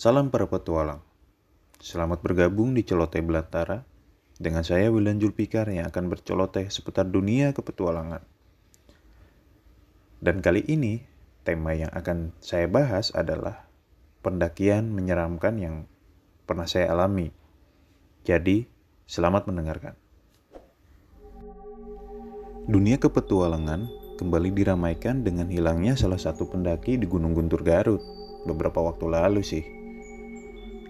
[0.00, 1.04] Salam para petualang.
[1.76, 3.84] Selamat bergabung di Celoteh Belantara
[4.40, 8.24] dengan saya Wildan Julpikar yang akan berceloteh seputar dunia kepetualangan.
[10.24, 11.04] Dan kali ini
[11.44, 13.68] tema yang akan saya bahas adalah
[14.24, 15.84] pendakian menyeramkan yang
[16.48, 17.28] pernah saya alami.
[18.24, 18.64] Jadi,
[19.04, 20.00] selamat mendengarkan.
[22.64, 23.84] Dunia kepetualangan
[24.16, 28.00] kembali diramaikan dengan hilangnya salah satu pendaki di Gunung Guntur Garut
[28.48, 29.79] beberapa waktu lalu sih.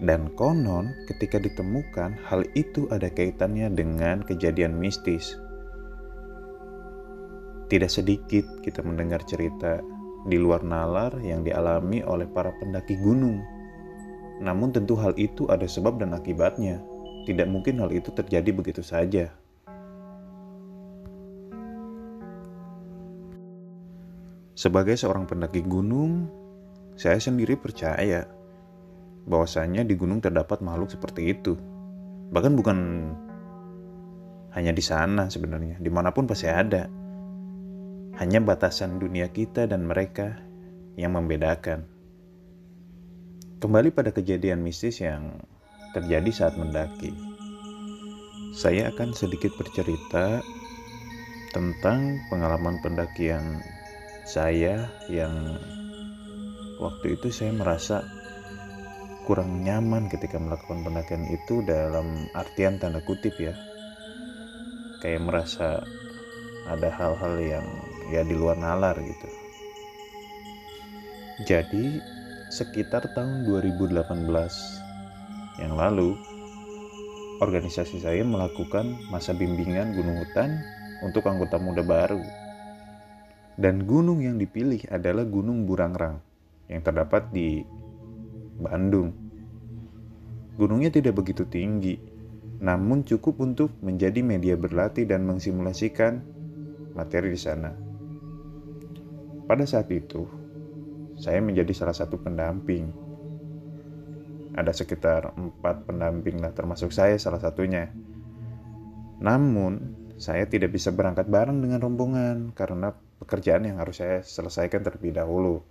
[0.01, 5.37] Dan konon ketika ditemukan hal itu ada kaitannya dengan kejadian mistis.
[7.69, 9.77] Tidak sedikit kita mendengar cerita
[10.25, 13.45] di luar nalar yang dialami oleh para pendaki gunung.
[14.41, 16.81] Namun tentu hal itu ada sebab dan akibatnya.
[17.29, 19.29] Tidak mungkin hal itu terjadi begitu saja.
[24.57, 26.25] Sebagai seorang pendaki gunung,
[26.97, 28.40] saya sendiri percaya
[29.25, 31.57] bahwasanya di gunung terdapat makhluk seperti itu.
[32.31, 32.77] Bahkan bukan
[34.51, 36.87] hanya di sana sebenarnya, di mana pun pasti ada.
[38.19, 40.37] Hanya batasan dunia kita dan mereka
[40.99, 41.87] yang membedakan.
[43.61, 45.37] Kembali pada kejadian mistis yang
[45.93, 47.13] terjadi saat mendaki.
[48.51, 50.43] Saya akan sedikit bercerita
[51.55, 53.63] tentang pengalaman pendakian
[54.27, 55.59] saya yang
[56.79, 58.03] waktu itu saya merasa
[59.31, 63.55] kurang nyaman ketika melakukan pendakian itu dalam artian tanda kutip ya.
[64.99, 65.79] Kayak merasa
[66.67, 67.63] ada hal-hal yang
[68.11, 69.27] ya di luar nalar gitu.
[71.47, 72.03] Jadi
[72.51, 74.03] sekitar tahun 2018
[75.63, 76.11] yang lalu
[77.39, 80.59] organisasi saya melakukan masa bimbingan gunung hutan
[81.07, 82.19] untuk anggota muda baru.
[83.55, 86.19] Dan gunung yang dipilih adalah Gunung Burangrang
[86.67, 87.63] yang terdapat di
[88.59, 89.20] Bandung.
[90.61, 91.97] Gunungnya tidak begitu tinggi,
[92.61, 96.21] namun cukup untuk menjadi media berlatih dan mensimulasikan
[96.93, 97.73] materi di sana.
[99.49, 100.21] Pada saat itu,
[101.17, 102.93] saya menjadi salah satu pendamping.
[104.53, 107.89] Ada sekitar empat pendamping lah, termasuk saya salah satunya.
[109.17, 115.17] Namun, saya tidak bisa berangkat bareng dengan rombongan karena pekerjaan yang harus saya selesaikan terlebih
[115.17, 115.65] dahulu.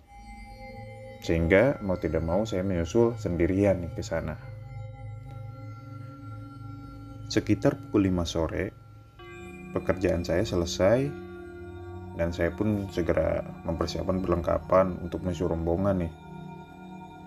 [1.23, 4.50] Sehingga mau tidak mau saya menyusul sendirian ke sana.
[7.31, 8.75] Sekitar pukul 5 sore,
[9.71, 11.07] pekerjaan saya selesai
[12.19, 16.13] dan saya pun segera mempersiapkan perlengkapan untuk menyusul rombongan nih.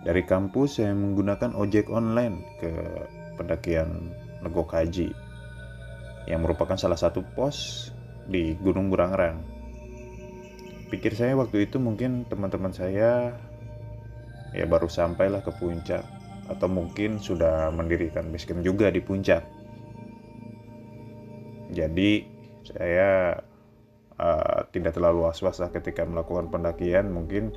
[0.03, 2.67] Dari kampus saya menggunakan ojek online ke
[3.39, 4.11] pendakian
[4.43, 5.07] Legok Haji
[6.27, 7.87] yang merupakan salah satu pos
[8.27, 9.39] di Gunung Burangrang.
[10.91, 13.39] Pikir saya waktu itu mungkin teman-teman saya
[14.51, 16.03] ya baru sampailah ke puncak
[16.51, 19.62] atau mungkin sudah mendirikan basecamp juga di puncak.
[21.73, 22.23] Jadi
[22.63, 23.41] saya
[24.22, 27.51] uh, tidak terlalu was-was lah ketika melakukan pendakian mungkin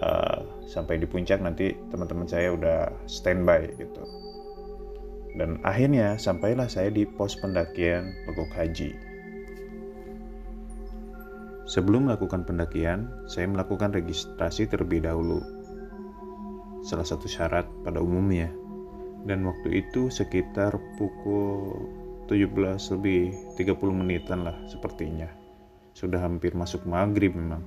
[0.00, 4.02] uh, sampai di puncak nanti teman-teman saya udah standby gitu
[5.32, 8.92] dan akhirnya sampailah saya di pos pendakian Legok Haji.
[11.64, 15.40] Sebelum melakukan pendakian, saya melakukan registrasi terlebih dahulu.
[16.84, 18.52] Salah satu syarat pada umumnya.
[19.24, 21.88] Dan waktu itu sekitar pukul
[22.32, 25.28] 17 lebih 30 menitan lah sepertinya.
[25.92, 27.60] Sudah hampir masuk maghrib memang.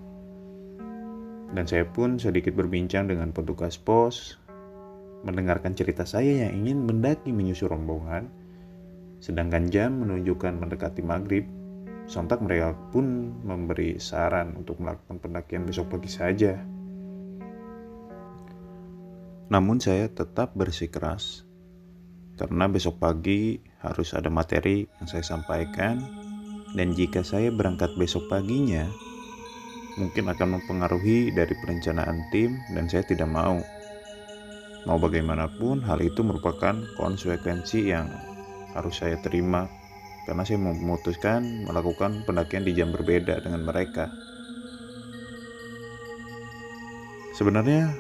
[1.53, 4.41] Dan saya pun sedikit berbincang dengan petugas pos
[5.21, 8.29] mendengarkan cerita saya yang ingin mendaki menyusul rombongan,
[9.21, 11.45] sedangkan jam menunjukkan mendekati maghrib,
[12.09, 16.57] sontak mereka pun memberi saran untuk melakukan pendakian besok pagi saja.
[19.45, 21.45] Namun saya tetap bersikeras
[22.35, 26.01] karena besok pagi harus ada materi yang saya sampaikan
[26.73, 28.89] dan jika saya berangkat besok paginya
[30.01, 33.61] mungkin akan mempengaruhi dari perencanaan tim dan saya tidak mau
[34.85, 38.05] Mau bagaimanapun, hal itu merupakan konsekuensi yang
[38.77, 39.65] harus saya terima
[40.29, 44.13] karena saya memutuskan melakukan pendakian di jam berbeda dengan mereka.
[47.33, 47.97] Sebenarnya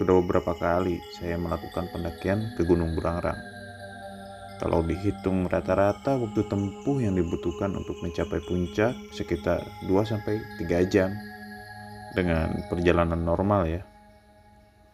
[0.00, 3.51] sudah beberapa kali saya melakukan pendakian ke Gunung Burangrang.
[4.62, 9.58] Kalau dihitung rata-rata waktu tempuh yang dibutuhkan untuk mencapai puncak sekitar
[9.90, 11.10] 2 3 jam
[12.14, 13.82] dengan perjalanan normal ya.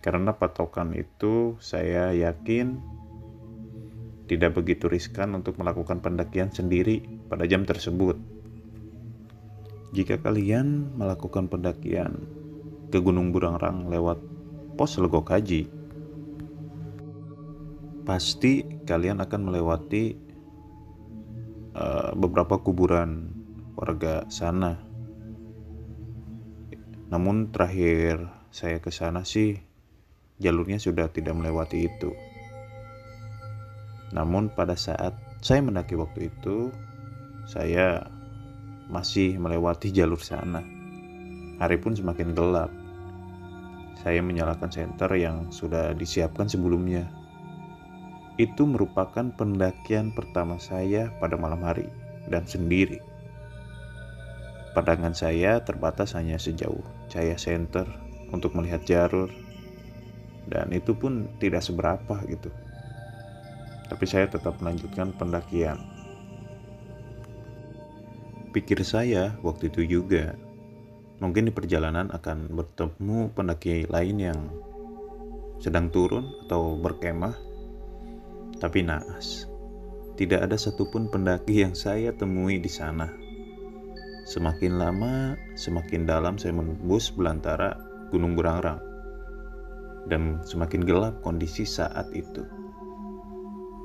[0.01, 2.81] Karena patokan itu saya yakin
[4.25, 8.17] tidak begitu riskan untuk melakukan pendakian sendiri pada jam tersebut.
[9.93, 12.25] Jika kalian melakukan pendakian
[12.89, 14.17] ke Gunung Burangrang lewat
[14.81, 15.78] pos Legok Haji,
[18.09, 20.17] pasti kalian akan melewati
[21.77, 23.37] uh, beberapa kuburan
[23.77, 24.81] warga sana.
[27.13, 29.61] Namun terakhir saya ke sana sih
[30.41, 32.17] jalurnya sudah tidak melewati itu.
[34.17, 35.13] Namun pada saat
[35.45, 36.73] saya mendaki waktu itu,
[37.45, 38.09] saya
[38.89, 40.65] masih melewati jalur sana.
[41.61, 42.73] Hari pun semakin gelap.
[44.01, 47.18] Saya menyalakan senter yang sudah disiapkan sebelumnya.
[48.39, 51.91] Itu merupakan pendakian pertama saya pada malam hari
[52.31, 53.03] dan sendiri.
[54.73, 57.85] Pandangan saya terbatas hanya sejauh cahaya senter
[58.31, 59.29] untuk melihat jalur
[60.47, 62.49] dan itu pun tidak seberapa gitu
[63.89, 65.81] tapi saya tetap melanjutkan pendakian.
[68.53, 70.37] Pikir saya waktu itu juga,
[71.21, 74.41] mungkin di perjalanan akan bertemu pendaki lain yang
[75.59, 77.35] sedang turun atau berkemah,
[78.59, 79.47] tapi naas.
[80.19, 83.07] Tidak ada satupun pendaki yang saya temui di sana.
[84.27, 87.79] Semakin lama, semakin dalam saya menembus belantara
[88.11, 88.83] Gunung Burangrang.
[90.11, 92.43] Dan semakin gelap kondisi saat itu.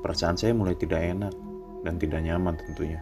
[0.02, 1.32] Perasaan saya mulai tidak enak
[1.86, 3.00] dan tidak nyaman tentunya.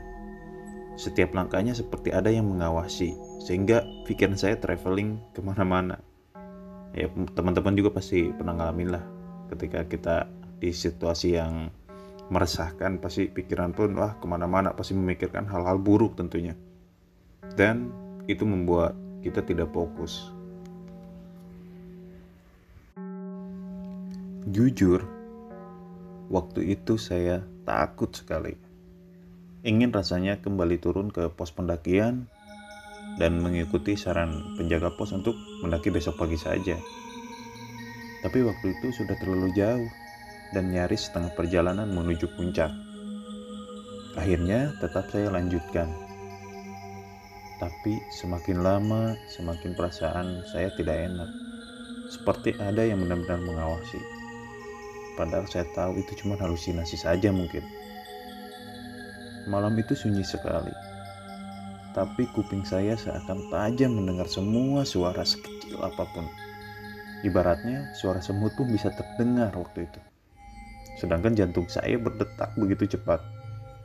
[1.00, 5.96] Setiap langkahnya seperti ada yang mengawasi, sehingga pikiran saya traveling ke mana-mana.
[6.92, 9.04] Ya teman-teman juga pasti pernah ngalamin lah
[9.48, 10.16] ketika kita
[10.62, 11.74] di situasi yang
[12.30, 16.54] meresahkan pasti pikiran pun wah ke mana-mana pasti memikirkan hal-hal buruk tentunya
[17.58, 17.90] dan
[18.30, 18.94] itu membuat
[19.26, 20.30] kita tidak fokus
[24.46, 25.02] jujur
[26.32, 28.56] Waktu itu saya takut sekali.
[29.68, 32.24] Ingin rasanya kembali turun ke pos pendakian
[33.20, 36.80] dan mengikuti saran penjaga pos untuk mendaki besok pagi saja.
[38.24, 39.84] Tapi waktu itu sudah terlalu jauh
[40.52, 42.70] dan nyaris setengah perjalanan menuju puncak.
[44.16, 45.88] Akhirnya tetap saya lanjutkan.
[47.56, 51.30] Tapi semakin lama, semakin perasaan saya tidak enak.
[52.12, 53.96] Seperti ada yang benar-benar mengawasi.
[55.16, 57.64] Padahal saya tahu itu cuma halusinasi saja mungkin.
[59.48, 60.72] Malam itu sunyi sekali.
[61.92, 66.24] Tapi kuping saya seakan tajam mendengar semua suara sekecil apa pun.
[67.22, 70.11] Ibaratnya suara semut pun bisa terdengar waktu itu.
[71.00, 73.22] Sedangkan jantung saya berdetak begitu cepat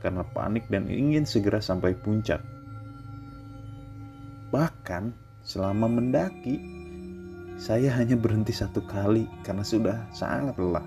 [0.03, 2.39] karena panik dan ingin segera sampai puncak.
[4.53, 5.11] Bahkan
[5.43, 6.61] selama mendaki,
[7.57, 10.85] saya hanya berhenti satu kali karena sudah sangat lelah.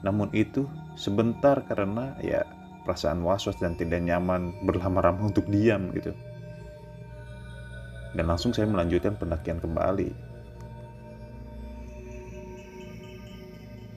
[0.00, 0.64] Namun itu
[0.96, 2.40] sebentar karena ya
[2.88, 6.16] perasaan was-was dan tidak nyaman berlama-lama untuk diam gitu.
[8.16, 10.29] Dan langsung saya melanjutkan pendakian kembali.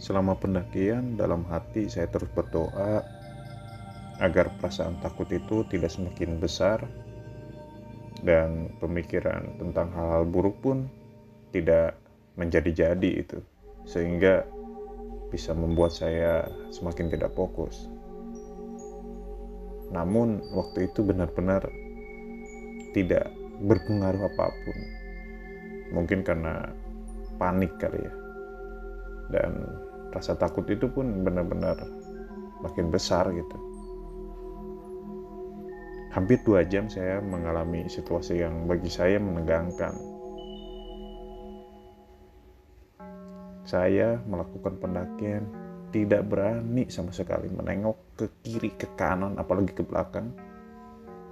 [0.03, 2.99] Selama pendakian dalam hati saya terus berdoa
[4.19, 6.83] agar perasaan takut itu tidak semakin besar
[8.27, 10.91] dan pemikiran tentang hal-hal buruk pun
[11.55, 11.95] tidak
[12.35, 13.39] menjadi-jadi itu
[13.87, 14.43] sehingga
[15.31, 17.87] bisa membuat saya semakin tidak fokus.
[19.95, 21.63] Namun waktu itu benar-benar
[22.91, 23.31] tidak
[23.63, 24.77] berpengaruh apa pun.
[25.95, 26.73] Mungkin karena
[27.39, 28.13] panik kali ya.
[29.33, 29.51] Dan
[30.13, 31.81] rasa takut itu pun benar-benar
[32.61, 33.57] makin besar gitu.
[36.13, 40.13] Hampir dua jam saya mengalami situasi yang bagi saya menegangkan
[43.63, 45.47] Saya melakukan pendakian
[45.95, 50.35] tidak berani sama sekali menengok ke kiri, ke kanan, apalagi ke belakang.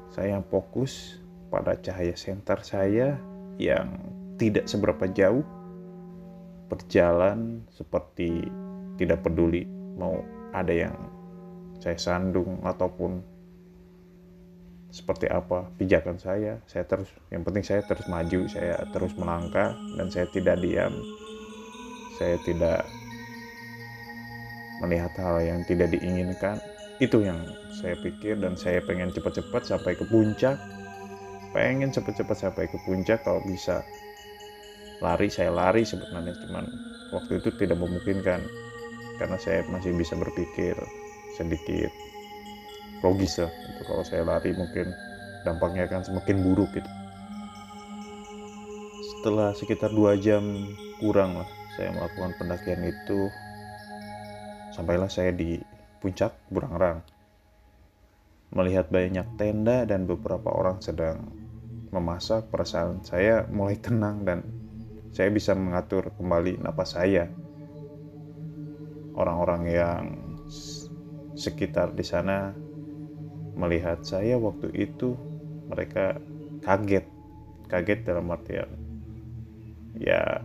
[0.09, 1.19] Saya fokus
[1.51, 3.19] pada cahaya senter saya
[3.59, 3.99] yang
[4.39, 5.43] tidak seberapa jauh
[6.71, 8.47] berjalan seperti
[8.95, 9.67] tidak peduli
[9.99, 10.23] mau
[10.55, 10.95] ada yang
[11.83, 13.19] saya sandung ataupun
[14.91, 20.07] seperti apa pijakan saya saya terus yang penting saya terus maju saya terus melangkah dan
[20.07, 20.95] saya tidak diam.
[22.19, 22.85] Saya tidak
[24.83, 26.61] melihat hal yang tidak diinginkan.
[27.01, 27.41] Itu yang
[27.81, 30.53] saya pikir dan saya pengen cepat-cepat sampai ke puncak.
[31.49, 33.81] Pengen cepat-cepat sampai ke puncak kalau bisa
[35.01, 36.65] lari saya lari sebenarnya cuman
[37.11, 38.41] waktu itu tidak memungkinkan.
[39.17, 40.73] Karena saya masih bisa berpikir
[41.37, 41.93] sedikit
[43.01, 44.89] logis lah itu kalau saya lari mungkin
[45.41, 46.89] dampaknya akan semakin buruk gitu.
[49.17, 50.41] Setelah sekitar dua jam
[51.01, 53.29] kurang lah saya melakukan pendakian itu
[54.73, 55.61] sampailah saya di
[56.01, 57.01] puncak Burangrang.
[58.51, 61.29] Melihat banyak tenda dan beberapa orang sedang
[61.93, 64.43] memasak perasaan saya mulai tenang dan
[65.11, 67.27] saya bisa mengatur kembali napas saya.
[69.11, 70.03] Orang-orang yang
[71.35, 72.55] sekitar di sana
[73.59, 75.15] melihat saya waktu itu
[75.67, 76.19] mereka
[76.63, 77.05] kaget.
[77.67, 78.67] Kaget dalam artian
[79.99, 80.39] ya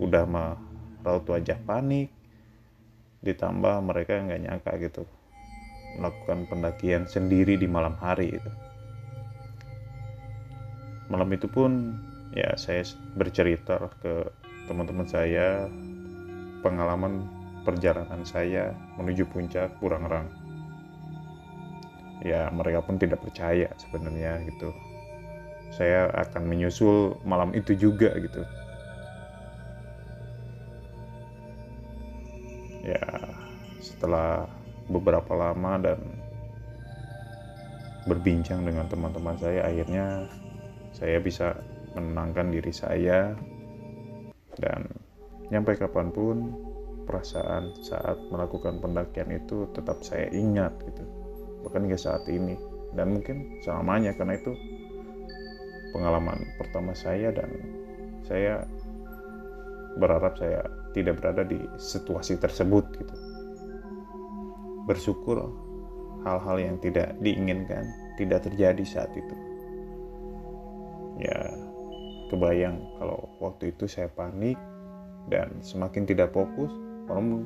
[0.00, 0.56] udah mah
[1.04, 2.08] raut wajah panik
[3.20, 5.04] ditambah mereka nggak nyangka gitu
[6.00, 8.50] melakukan pendakian sendiri di malam hari itu.
[11.06, 11.94] Malam itu pun
[12.34, 12.82] ya saya
[13.14, 14.26] bercerita ke
[14.66, 15.70] teman-teman saya
[16.66, 17.30] pengalaman
[17.62, 20.26] perjalanan saya menuju puncak Burangrang
[22.24, 24.72] ya mereka pun tidak percaya sebenarnya gitu.
[25.74, 28.42] Saya akan menyusul malam itu juga gitu.
[32.84, 33.04] Ya
[33.84, 34.48] setelah
[34.88, 36.00] beberapa lama dan
[38.04, 40.28] berbincang dengan teman-teman saya akhirnya
[40.92, 41.56] saya bisa
[41.94, 43.32] menenangkan diri saya
[44.58, 44.86] dan
[45.50, 46.36] nyampe kapan pun
[47.04, 51.04] perasaan saat melakukan pendakian itu tetap saya ingat gitu
[51.64, 52.56] bahkan hingga saat ini
[52.94, 54.52] dan mungkin selamanya karena itu
[55.94, 57.50] pengalaman pertama saya dan
[58.26, 58.66] saya
[59.98, 63.14] berharap saya tidak berada di situasi tersebut gitu.
[64.86, 65.38] Bersyukur
[66.26, 67.84] hal-hal yang tidak diinginkan
[68.18, 69.36] tidak terjadi saat itu.
[71.18, 71.38] Ya,
[72.28, 74.56] kebayang kalau waktu itu saya panik
[75.28, 76.70] dan semakin tidak fokus,
[77.08, 77.44] walaupun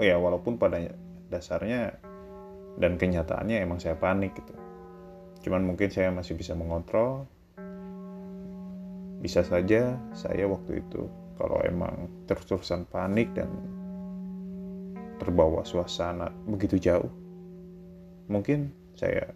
[0.00, 0.80] oh ya walaupun pada
[1.28, 1.94] dasarnya
[2.80, 4.54] dan kenyataannya emang saya panik gitu.
[5.44, 7.24] Cuman mungkin saya masih bisa mengontrol
[9.20, 11.04] bisa saja saya waktu itu
[11.36, 13.48] kalau emang terus-terusan panik dan
[15.20, 17.12] terbawa suasana begitu jauh,
[18.32, 19.28] mungkin saya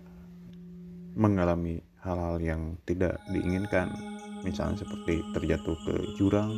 [1.12, 3.88] mengalami hal-hal yang tidak diinginkan,
[4.44, 6.52] misalnya seperti terjatuh ke jurang,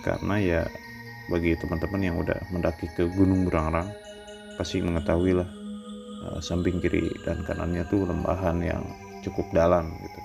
[0.00, 0.62] karena ya
[1.32, 3.88] bagi teman-teman yang udah mendaki ke Gunung Burangrang
[4.60, 5.48] pasti mengetahui lah
[6.28, 8.84] eh, samping kiri dan kanannya tuh lembahan yang
[9.24, 10.20] cukup dalam gitu.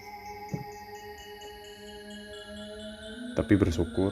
[3.40, 4.12] Tapi bersyukur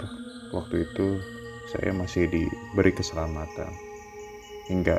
[0.55, 1.19] waktu itu
[1.67, 3.67] saya masih diberi keselamatan
[4.71, 4.95] hingga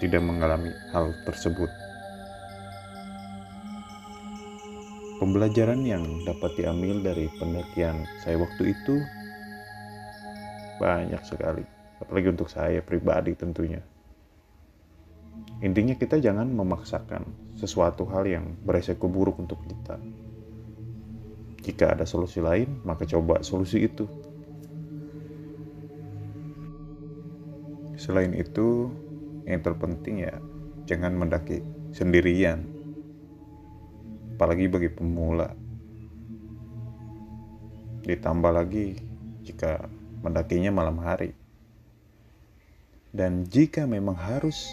[0.00, 1.68] tidak mengalami hal tersebut.
[5.22, 8.98] Pembelajaran yang dapat diambil dari pendakian saya waktu itu
[10.82, 11.62] banyak sekali,
[12.02, 13.78] apalagi untuk saya pribadi tentunya.
[15.62, 17.22] Intinya kita jangan memaksakan
[17.54, 19.94] sesuatu hal yang beresiko buruk untuk kita
[21.62, 24.10] jika ada solusi lain, maka coba solusi itu.
[27.94, 28.90] Selain itu,
[29.46, 30.42] yang terpenting ya
[30.90, 31.62] jangan mendaki
[31.94, 32.66] sendirian.
[34.34, 35.52] Apalagi bagi pemula.
[38.02, 38.98] Ditambah lagi
[39.46, 39.86] jika
[40.22, 41.34] mendakinya malam hari.
[43.12, 44.72] Dan jika memang harus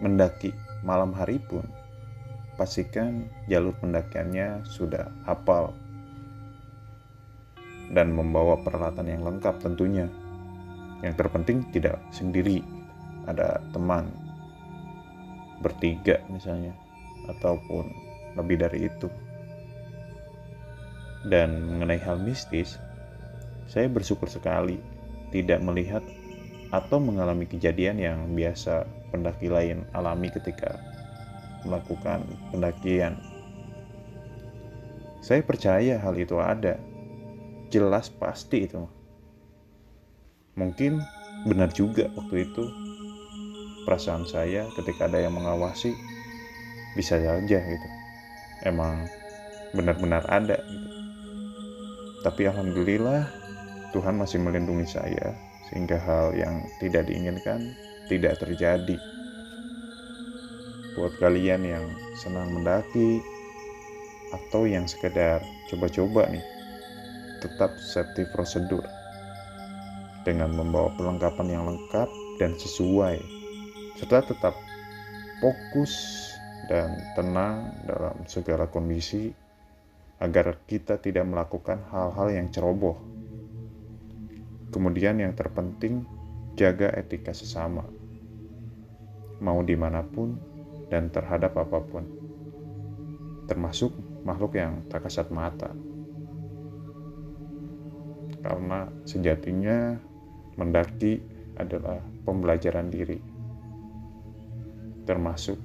[0.00, 1.62] mendaki malam hari pun,
[2.56, 5.76] pastikan jalur pendakiannya sudah hafal
[7.92, 10.08] dan membawa peralatan yang lengkap tentunya.
[11.04, 12.64] Yang terpenting tidak sendiri,
[13.28, 14.08] ada teman
[15.60, 16.72] bertiga misalnya
[17.28, 17.88] ataupun
[18.38, 19.08] lebih dari itu.
[21.24, 22.76] Dan mengenai hal mistis,
[23.64, 24.76] saya bersyukur sekali
[25.32, 26.04] tidak melihat
[26.68, 30.76] atau mengalami kejadian yang biasa pendaki lain alami ketika
[31.64, 32.22] melakukan
[32.52, 33.16] pendakian.
[35.24, 36.76] Saya percaya hal itu ada,
[37.72, 38.84] jelas pasti itu
[40.54, 41.02] mungkin
[41.50, 42.64] benar juga waktu itu
[43.84, 45.90] perasaan saya ketika ada yang mengawasi
[46.94, 47.88] bisa saja gitu
[48.64, 49.06] emang
[49.76, 50.58] benar-benar ada.
[50.58, 50.94] Gitu
[52.24, 53.28] tapi alhamdulillah
[53.92, 55.36] Tuhan masih melindungi saya
[55.68, 57.76] sehingga hal yang tidak diinginkan
[58.08, 58.96] tidak terjadi.
[60.96, 61.84] Buat kalian yang
[62.16, 63.20] senang mendaki
[64.32, 66.44] atau yang sekedar coba-coba nih
[67.44, 68.82] tetap safety prosedur.
[70.24, 72.08] Dengan membawa perlengkapan yang lengkap
[72.40, 73.20] dan sesuai.
[74.00, 74.56] Serta tetap
[75.44, 75.92] fokus
[76.70, 79.32] dan tenang dalam segala kondisi
[80.20, 82.96] agar kita tidak melakukan hal-hal yang ceroboh.
[84.72, 86.02] Kemudian yang terpenting,
[86.58, 87.84] jaga etika sesama.
[89.42, 90.34] Mau di mana pun
[90.88, 92.04] dan terhadap apa pun.
[93.44, 93.92] Termasuk
[94.24, 95.74] makhluk yang tak kasat mata
[98.44, 99.96] karena sejatinya
[100.60, 101.16] mendaki
[101.56, 101.96] adalah
[102.28, 103.16] pembelajaran diri,
[105.08, 105.56] termasuk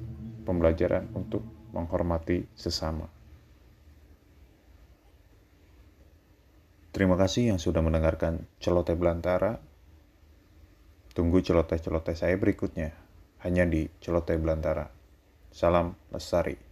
[0.43, 3.05] pembelajaran untuk menghormati sesama.
[6.89, 9.61] Terima kasih yang sudah mendengarkan celoteh belantara.
[11.13, 12.95] Tunggu celoteh-celoteh saya berikutnya,
[13.43, 14.87] hanya di Celoteh Belantara.
[15.51, 16.68] Salam Lestari.